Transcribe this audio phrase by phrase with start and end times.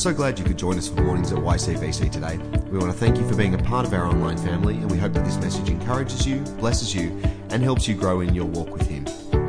[0.00, 2.38] so glad you could join us for mornings at YCBC today.
[2.70, 4.96] We want to thank you for being a part of our online family, and we
[4.96, 7.10] hope that this message encourages you, blesses you,
[7.50, 9.06] and helps you grow in your walk with Him.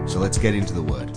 [0.10, 1.10] So let's get into the Word.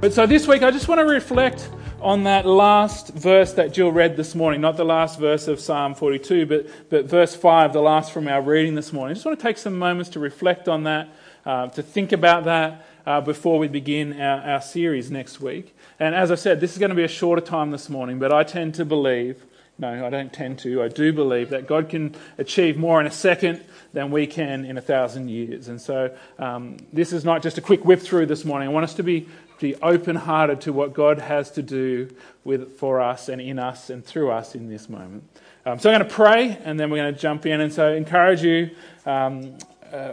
[0.00, 1.68] But so this week, I just want to reflect
[2.00, 5.94] on that last verse that Jill read this morning, not the last verse of Psalm
[5.94, 9.10] 42, but, but verse 5, the last from our reading this morning.
[9.10, 11.10] I just want to take some moments to reflect on that,
[11.44, 15.74] uh, to think about that uh, before we begin our, our series next week.
[15.98, 18.32] And as I said, this is going to be a shorter time this morning, but
[18.32, 19.44] I tend to believe,
[19.78, 23.10] no, I don't tend to, I do believe that God can achieve more in a
[23.10, 25.68] second than we can in a thousand years.
[25.68, 28.68] And so um, this is not just a quick whip through this morning.
[28.68, 29.28] I want us to be
[29.60, 32.08] be open hearted to what God has to do
[32.44, 35.24] with, for us and in us and through us in this moment.
[35.64, 37.60] Um, so I'm going to pray and then we're going to jump in.
[37.60, 38.70] And so I encourage you
[39.06, 39.56] um,
[39.92, 40.12] uh,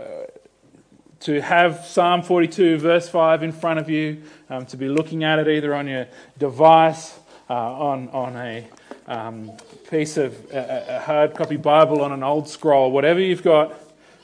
[1.22, 5.38] to have Psalm 42, verse 5 in front of you, um, to be looking at
[5.38, 6.08] it either on your
[6.40, 7.18] device,
[7.50, 8.68] uh, on, on a
[9.08, 9.52] um,
[9.90, 13.74] piece of a, a, hard copy Bible, on an old scroll, whatever you've got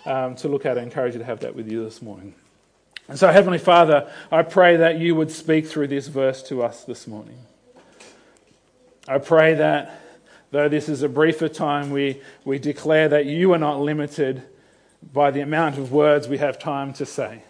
[0.05, 0.77] um, to look at.
[0.77, 2.33] I encourage you to have that with you this morning.
[3.07, 6.83] And so, Heavenly Father, I pray that you would speak through this verse to us
[6.83, 7.37] this morning.
[9.07, 10.01] I pray that
[10.51, 14.43] though this is a briefer time, we, we declare that you are not limited
[15.01, 17.43] by the amount of words we have time to say.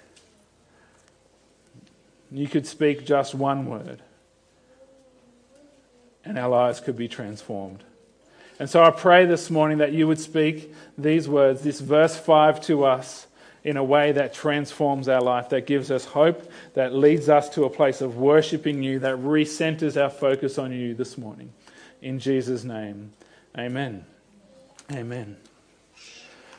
[2.31, 4.01] You could speak just one word,
[6.25, 7.83] and our lives could be transformed.
[8.59, 12.59] And so I pray this morning that you would speak these words, this verse 5
[12.61, 13.27] to us
[13.63, 17.65] in a way that transforms our life, that gives us hope, that leads us to
[17.65, 21.51] a place of worshiping you, that recenters our focus on you this morning.
[22.01, 23.11] In Jesus' name,
[23.57, 24.05] amen.
[24.91, 25.37] Amen.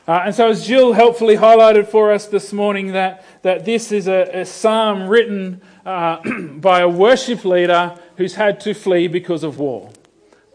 [0.09, 4.07] Uh, and so, as Jill helpfully highlighted for us this morning, that, that this is
[4.07, 6.19] a, a psalm written uh,
[6.53, 9.91] by a worship leader who's had to flee because of war,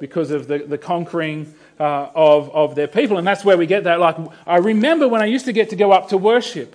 [0.01, 3.17] because of the, the conquering uh, of, of their people.
[3.17, 4.01] And that's where we get that.
[4.01, 6.75] Like, I remember when I used to get to go up to worship.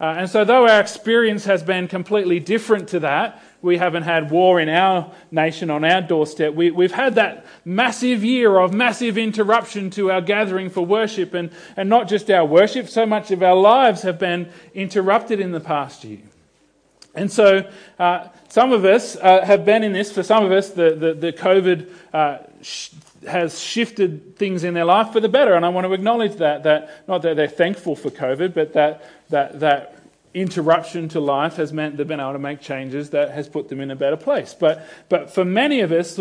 [0.00, 4.30] Uh, and so, though our experience has been completely different to that, we haven't had
[4.30, 6.52] war in our nation on our doorstep.
[6.52, 11.50] We, have had that massive year of massive interruption to our gathering for worship, and,
[11.76, 15.60] and not just our worship, so much of our lives have been interrupted in the
[15.60, 16.22] past year.
[17.14, 20.70] And so, uh, some of us uh, have been in this, for some of us,
[20.70, 22.90] the, the, the COVID uh, sh-
[23.26, 25.54] has shifted things in their life for the better.
[25.54, 29.04] And I want to acknowledge that, that not that they're thankful for COVID, but that,
[29.34, 29.98] that, that
[30.32, 33.80] interruption to life has meant they've been able to make changes that has put them
[33.80, 34.54] in a better place.
[34.54, 36.16] But, but for many of us,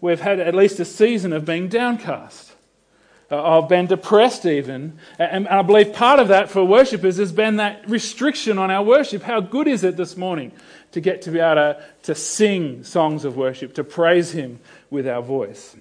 [0.00, 2.52] we've had at least a season of being downcast,
[3.32, 4.96] uh, of been depressed even.
[5.18, 9.22] And I believe part of that for worshippers has been that restriction on our worship.
[9.22, 10.52] How good is it this morning
[10.92, 15.08] to get to be able to, to sing songs of worship, to praise Him with
[15.08, 15.74] our voice?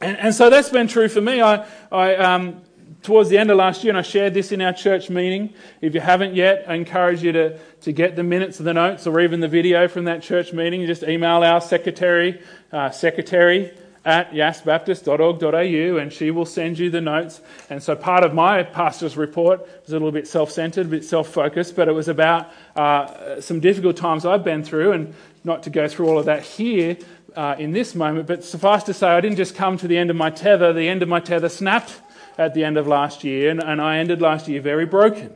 [0.00, 1.40] And, and so that's been true for me.
[1.40, 2.62] I, I um,
[3.02, 5.54] towards the end of last year, and I shared this in our church meeting.
[5.80, 9.06] If you haven't yet, I encourage you to, to get the minutes of the notes
[9.06, 10.84] or even the video from that church meeting.
[10.86, 13.72] Just email our secretary, uh, secretary
[14.04, 17.40] at yasbaptist.org.au and she will send you the notes.
[17.68, 21.76] And so part of my pastor's report was a little bit self-centered, a bit self-focused,
[21.76, 25.86] but it was about uh, some difficult times I've been through and not to go
[25.88, 26.96] through all of that here,
[27.36, 30.10] uh, in this moment, but suffice to say, I didn't just come to the end
[30.10, 30.72] of my tether.
[30.72, 32.00] The end of my tether snapped
[32.38, 35.32] at the end of last year, and, and I ended last year very broken,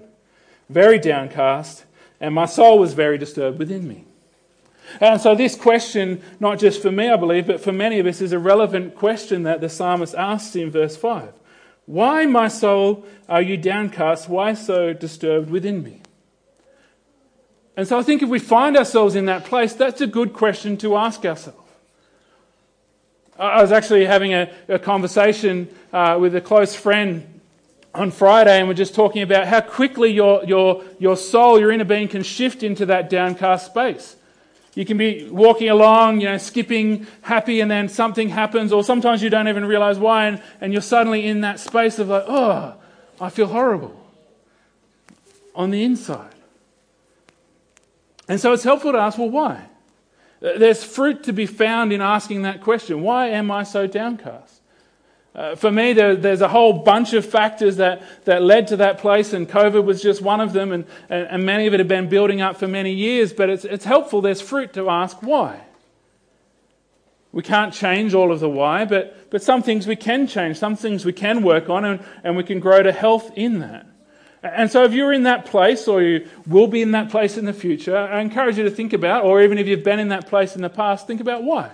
[0.68, 1.84] very downcast,
[2.20, 4.04] and my soul was very disturbed within me.
[5.00, 8.20] And so, this question, not just for me, I believe, but for many of us,
[8.20, 11.32] is a relevant question that the psalmist asks in verse 5.
[11.86, 14.28] Why, my soul, are you downcast?
[14.28, 16.00] Why so disturbed within me?
[17.76, 20.76] And so, I think if we find ourselves in that place, that's a good question
[20.78, 21.63] to ask ourselves.
[23.38, 27.40] I was actually having a, a conversation uh, with a close friend
[27.92, 31.84] on Friday, and we're just talking about how quickly your, your, your soul, your inner
[31.84, 34.16] being, can shift into that downcast space.
[34.74, 39.22] You can be walking along, you know, skipping, happy, and then something happens, or sometimes
[39.22, 42.74] you don't even realize why, and, and you're suddenly in that space of like, oh,
[43.20, 44.00] I feel horrible
[45.54, 46.34] on the inside.
[48.28, 49.66] And so it's helpful to ask, well, why?
[50.40, 54.60] There's fruit to be found in asking that question why am I so downcast?
[55.34, 58.98] Uh, for me, there, there's a whole bunch of factors that, that led to that
[58.98, 61.88] place, and COVID was just one of them, and, and, and many of it had
[61.88, 65.60] been building up for many years, but it's, it's helpful, there's fruit to ask why.
[67.32, 70.76] We can't change all of the why, but, but some things we can change, some
[70.76, 73.86] things we can work on, and, and we can grow to health in that.
[74.44, 77.46] And so, if you're in that place, or you will be in that place in
[77.46, 80.26] the future, I encourage you to think about, or even if you've been in that
[80.26, 81.70] place in the past, think about why.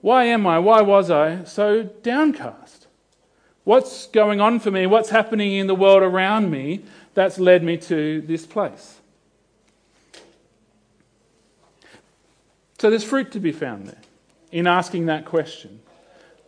[0.00, 2.86] Why am I, why was I so downcast?
[3.64, 4.86] What's going on for me?
[4.86, 6.84] What's happening in the world around me
[7.14, 9.00] that's led me to this place?
[12.78, 14.02] So there's fruit to be found there
[14.52, 15.80] in asking that question.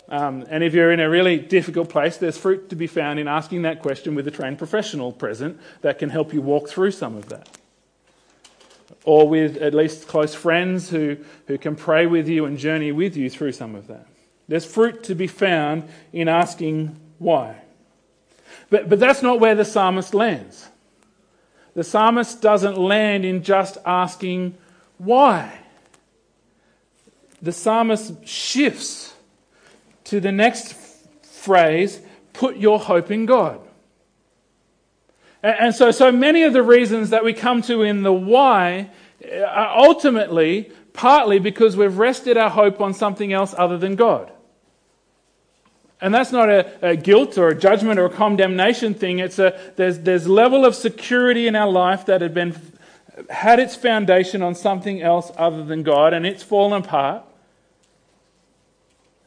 [0.08, 3.26] Um, and if you're in a really difficult place, there's fruit to be found in
[3.26, 7.16] asking that question with a trained professional present that can help you walk through some
[7.16, 7.48] of that.
[9.04, 11.16] Or with at least close friends who,
[11.48, 14.06] who can pray with you and journey with you through some of that.
[14.48, 17.62] There's fruit to be found in asking why.
[18.70, 20.68] But, but that's not where the psalmist lands.
[21.74, 24.56] The psalmist doesn't land in just asking
[24.98, 25.58] why.
[27.42, 29.15] The psalmist shifts
[30.06, 30.74] to the next
[31.22, 32.00] phrase
[32.32, 33.60] put your hope in God.
[35.42, 38.90] And so, so many of the reasons that we come to in the why
[39.24, 44.32] uh, are ultimately partly because we've rested our hope on something else other than God.
[46.00, 49.18] And that's not a, a, guilt or a judgment or a condemnation thing.
[49.18, 52.60] It's a there's there's level of security in our life that had been
[53.30, 57.24] had its foundation on something else other than God, and it's fallen apart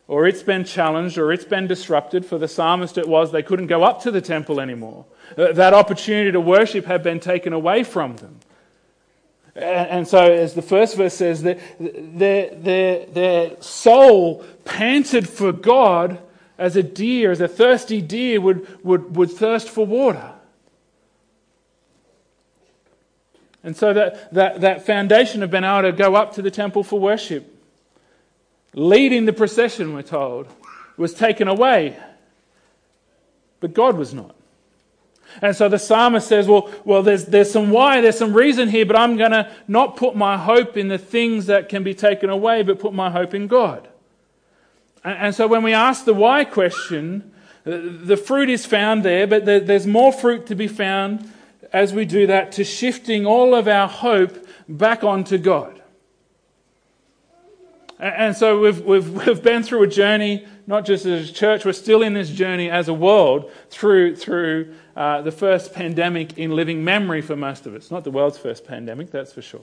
[0.10, 2.26] or it's been challenged, or it's been disrupted.
[2.26, 5.06] For the psalmist, it was they couldn't go up to the temple anymore.
[5.38, 8.40] Uh, that opportunity to worship had been taken away from them.
[9.56, 16.18] And so, as the first verse says, their, their, their soul panted for God
[16.58, 20.34] as a deer, as a thirsty deer would, would, would thirst for water.
[23.64, 26.84] And so, that, that, that foundation of being able to go up to the temple
[26.84, 27.58] for worship
[28.74, 30.48] leading the procession, we're told,
[30.98, 31.98] was taken away.
[33.60, 34.36] But God was not.
[35.42, 38.86] And so the psalmist says, Well, well there's, there's some why, there's some reason here,
[38.86, 42.30] but I'm going to not put my hope in the things that can be taken
[42.30, 43.88] away, but put my hope in God.
[45.04, 47.32] And, and so when we ask the why question,
[47.64, 51.32] the fruit is found there, but there's more fruit to be found
[51.72, 55.79] as we do that to shifting all of our hope back onto God.
[58.00, 61.74] And so we've, we've, we've been through a journey, not just as a church, we're
[61.74, 66.84] still in this journey as a world through, through uh, the first pandemic in living
[66.84, 67.92] memory for most of us.
[67.92, 69.62] Not the world's first pandemic, that's for sure.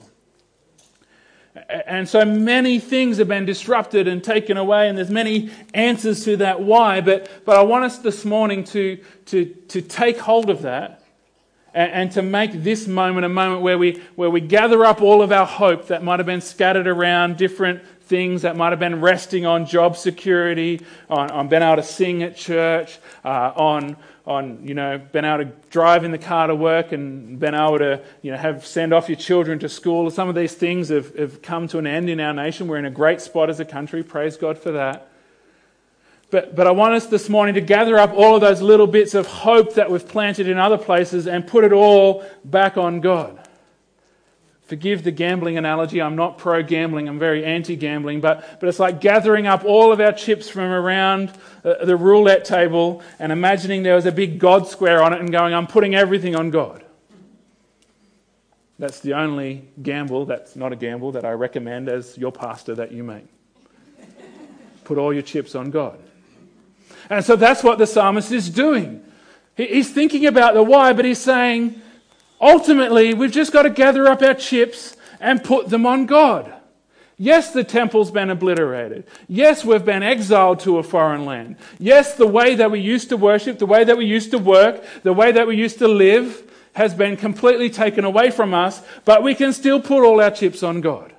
[1.69, 6.37] And so many things have been disrupted and taken away, and there's many answers to
[6.37, 7.01] that why.
[7.01, 11.03] But, but I want us this morning to, to, to take hold of that
[11.73, 15.23] and, and to make this moment a moment where we, where we gather up all
[15.23, 19.01] of our hope that might have been scattered around different things that might have been
[19.01, 24.65] resting on job security, on, on being able to sing at church, uh, on, on,
[24.67, 28.01] you know, being able to drive in the car to work and being able to,
[28.21, 30.09] you know, have, send off your children to school.
[30.09, 32.67] Some of these things have, have come to an end in our nation.
[32.67, 34.03] We're in a great spot as a country.
[34.03, 35.09] Praise God for that.
[36.29, 39.13] But, but I want us this morning to gather up all of those little bits
[39.13, 43.46] of hope that we've planted in other places and put it all back on God.
[44.67, 46.01] Forgive the gambling analogy.
[46.01, 48.19] I'm not pro gambling, I'm very anti gambling.
[48.19, 51.31] But, but it's like gathering up all of our chips from around
[51.63, 55.31] uh, the roulette table and imagining there was a big God square on it and
[55.31, 56.83] going, I'm putting everything on God.
[58.77, 62.91] That's the only gamble, that's not a gamble, that I recommend as your pastor that
[62.91, 63.25] you make.
[64.83, 65.97] Put all your chips on God.
[67.09, 69.03] And so that's what the psalmist is doing.
[69.55, 71.81] He's thinking about the why, but he's saying,
[72.39, 76.53] Ultimately, we've just got to gather up our chips and put them on God.
[77.19, 79.05] Yes, the temple's been obliterated.
[79.27, 81.55] Yes, we've been exiled to a foreign land.
[81.79, 84.83] Yes, the way that we used to worship, the way that we used to work,
[85.01, 89.23] the way that we used to live has been completely taken away from us, but
[89.23, 91.11] we can still put all our chips on God.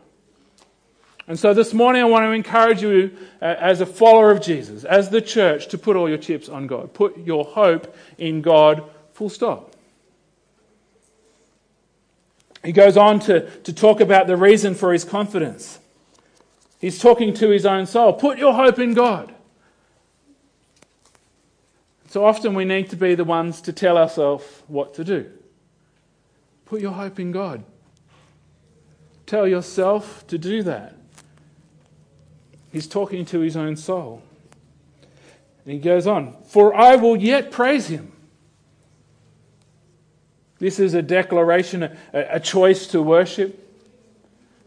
[1.26, 4.84] And so this morning I want to encourage you uh, as a follower of Jesus,
[4.84, 6.94] as the church, to put all your chips on God.
[6.94, 9.74] Put your hope in God, full stop.
[12.64, 15.78] He goes on to, to talk about the reason for his confidence.
[16.80, 18.12] He's talking to his own soul.
[18.12, 19.34] Put your hope in God.
[22.08, 25.30] So often we need to be the ones to tell ourselves what to do.
[26.64, 27.64] Put your hope in God.
[29.26, 30.94] Tell yourself to do that.
[32.72, 34.22] He's talking to his own soul.
[35.64, 38.12] And he goes on, For I will yet praise him.
[40.58, 43.64] This is a declaration, a, a choice to worship.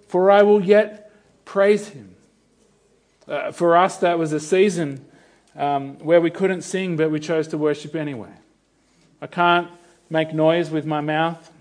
[0.07, 1.11] For I will yet
[1.45, 2.15] praise him.
[3.27, 5.05] Uh, for us, that was a season
[5.55, 8.31] um, where we couldn't sing, but we chose to worship anyway.
[9.21, 9.69] I can't
[10.09, 11.51] make noise with my mouth.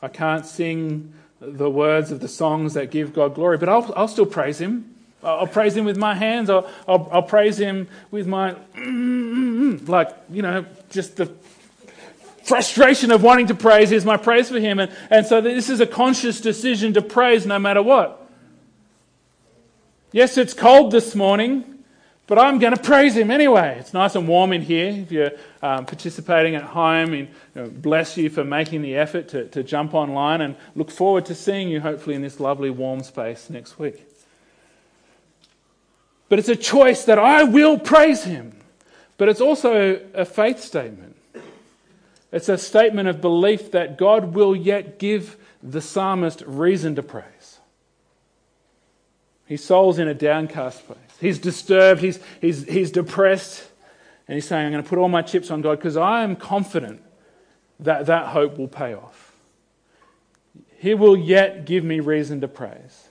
[0.00, 4.08] I can't sing the words of the songs that give God glory, but I'll, I'll
[4.08, 4.94] still praise him.
[5.24, 6.50] I'll praise Him with my hands.
[6.50, 11.32] I'll, I'll, I'll praise Him with my, like, you know, just the
[12.44, 14.78] frustration of wanting to praise is my praise for Him.
[14.78, 18.20] And, and so this is a conscious decision to praise no matter what.
[20.12, 21.84] Yes, it's cold this morning,
[22.26, 23.76] but I'm going to praise Him anyway.
[23.80, 24.86] It's nice and warm in here.
[24.86, 29.28] If you're um, participating at home, and, you know, bless you for making the effort
[29.30, 33.02] to, to jump online and look forward to seeing you hopefully in this lovely warm
[33.02, 34.06] space next week.
[36.28, 38.60] But it's a choice that I will praise Him.
[39.16, 41.16] But it's also a faith statement.
[42.34, 47.60] It's a statement of belief that God will yet give the psalmist reason to praise.
[49.46, 50.98] His soul's in a downcast place.
[51.20, 53.64] He's disturbed, he's, he's, he's depressed,
[54.26, 56.34] and he's saying, I'm going to put all my chips on God because I am
[56.34, 57.02] confident
[57.78, 59.32] that that hope will pay off.
[60.78, 63.03] He will yet give me reason to praise.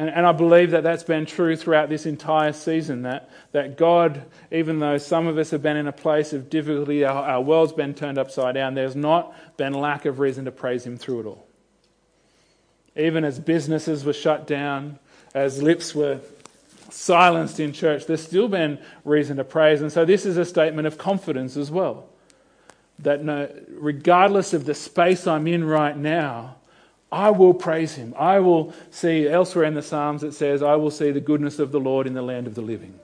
[0.00, 3.02] And, and, I believe that that's been true throughout this entire season.
[3.02, 7.04] That, that God, even though some of us have been in a place of difficulty,
[7.04, 10.86] our, our world's been turned upside down, there's not been lack of reason to praise
[10.86, 11.46] Him through it all.
[12.96, 14.98] Even as businesses were shut down,
[15.34, 16.20] as lips were
[16.88, 19.82] silenced in church, there's still been reason to praise.
[19.82, 22.08] And so this is a statement of confidence as well.
[23.00, 26.56] That no, regardless of the space I'm in right now,
[27.12, 28.14] I will praise him.
[28.16, 31.72] I will see, elsewhere in the Psalms it says, I will see the goodness of
[31.72, 32.98] the Lord in the land of the living.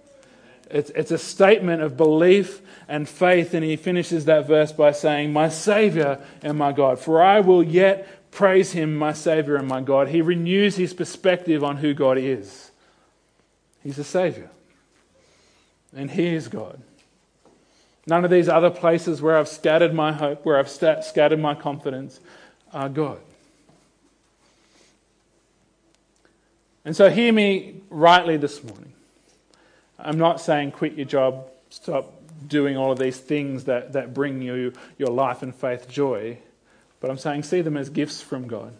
[0.70, 5.32] It's, it's a statement of belief and faith, and he finishes that verse by saying,
[5.32, 9.80] My Savior and my God, for I will yet praise him, my Savior and my
[9.80, 10.08] God.
[10.08, 12.70] He renews his perspective on who God is.
[13.82, 14.50] He's a Savior,
[15.94, 16.80] and he is God.
[18.08, 22.20] None of these other places where I've scattered my hope, where I've scattered my confidence,
[22.72, 23.20] are God.
[26.86, 28.92] And so, hear me rightly this morning.
[29.98, 32.12] I'm not saying quit your job, stop
[32.46, 36.38] doing all of these things that, that bring you your life and faith joy.
[37.00, 38.72] But I'm saying see them as gifts from God.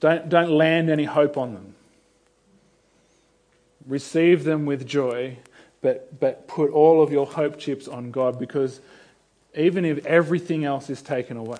[0.00, 1.74] Don't, don't land any hope on them.
[3.86, 5.36] Receive them with joy,
[5.82, 8.80] but, but put all of your hope chips on God because
[9.54, 11.58] even if everything else is taken away,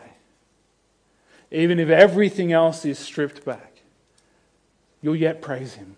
[1.51, 3.72] even if everything else is stripped back,
[5.03, 5.97] you'll yet praise Him.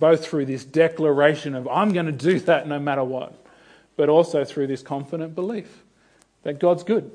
[0.00, 3.34] Both through this declaration of, I'm going to do that no matter what,
[3.96, 5.84] but also through this confident belief
[6.42, 7.10] that God's good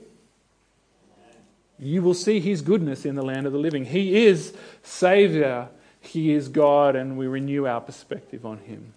[1.80, 3.86] you will see his goodness in the land of the living.
[3.86, 4.54] He is
[4.84, 5.70] Savior,
[6.00, 8.94] he is God, and we renew our perspective on him.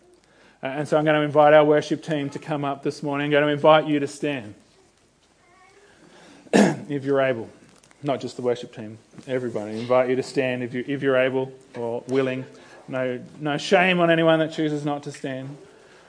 [0.63, 3.27] Uh, and so I'm going to invite our worship team to come up this morning.
[3.27, 4.55] I'm going to invite you to stand
[6.53, 7.49] if you're able.
[8.03, 9.73] Not just the worship team, everybody.
[9.73, 12.45] I invite you to stand if, you, if you're able or willing.
[12.89, 15.57] No, no shame on anyone that chooses not to stand.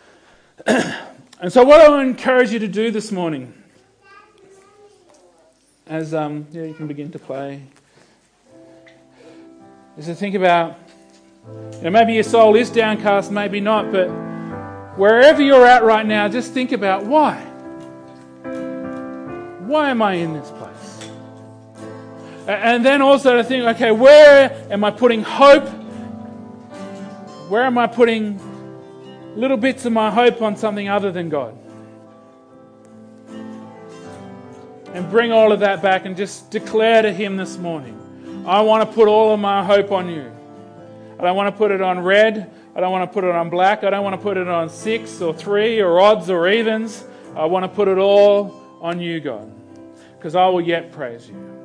[0.66, 3.54] and so, what I to encourage you to do this morning
[5.92, 7.62] as um, yeah, you can begin to play,
[9.98, 10.80] is to think about,
[11.74, 14.08] you know, maybe your soul is downcast, maybe not, but
[14.98, 17.42] wherever you're at right now, just think about why.
[19.66, 20.81] Why am I in this place?
[22.48, 25.68] And then also to think, okay, where am I putting hope?
[27.50, 28.40] Where am I putting
[29.36, 31.58] little bits of my hope on something other than God?
[34.94, 37.98] and bring all of that back and just declare to Him this morning
[38.46, 40.32] I want to put all of my hope on you.
[41.20, 42.52] I don't want to put it on red.
[42.76, 43.84] I don't want to put it on black.
[43.84, 47.06] I don't want to put it on six or three or odds or evens.
[47.36, 49.52] I want to put it all on you, God,
[50.18, 51.61] because I will yet praise you.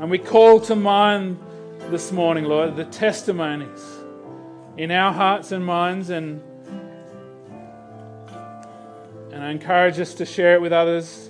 [0.00, 1.38] And we call to mind
[1.90, 3.82] this morning, Lord, the testimonies
[4.76, 6.42] in our hearts and minds and
[9.32, 11.28] and I encourage us to share it with others.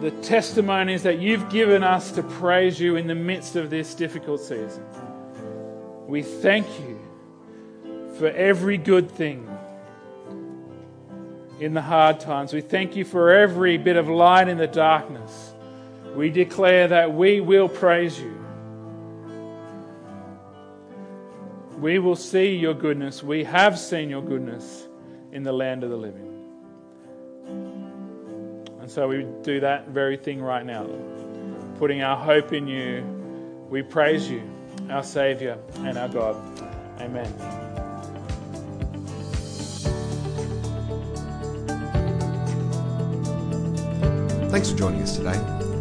[0.00, 4.40] The testimonies that you've given us to praise you in the midst of this difficult
[4.40, 4.84] season.
[6.06, 6.98] We thank you
[8.18, 9.48] for every good thing
[11.58, 12.52] in the hard times.
[12.52, 15.49] We thank you for every bit of light in the darkness.
[16.14, 18.36] We declare that we will praise you.
[21.78, 23.22] We will see your goodness.
[23.22, 24.86] We have seen your goodness
[25.32, 26.26] in the land of the living.
[28.80, 30.86] And so we do that very thing right now,
[31.78, 33.02] putting our hope in you.
[33.70, 34.42] We praise you,
[34.90, 36.36] our Savior and our God.
[37.00, 37.32] Amen.
[44.50, 45.69] Thanks for joining us today.